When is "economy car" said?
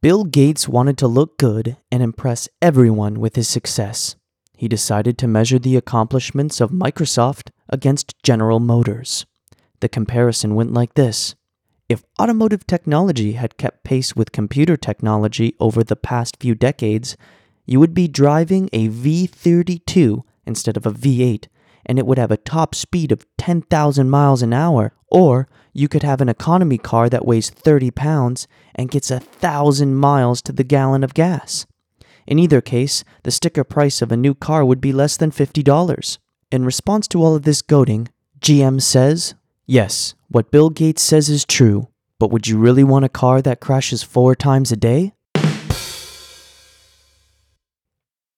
26.28-27.08